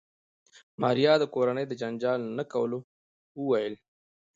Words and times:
ماريا 0.81 1.13
د 1.19 1.23
کورنۍ 1.33 1.65
د 1.67 1.73
جنجال 1.81 2.21
نه 2.37 2.43
کولو 2.53 2.79
وويل. 3.39 3.75